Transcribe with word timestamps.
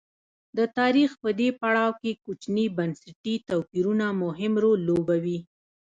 د 0.57 0.59
تاریخ 0.77 1.09
په 1.23 1.29
دې 1.39 1.49
پړاو 1.59 1.91
کې 2.01 2.19
کوچني 2.25 2.65
بنسټي 2.77 3.35
توپیرونه 3.49 4.05
مهم 4.23 4.53
رول 4.63 4.79
لوبوي. 4.89 5.39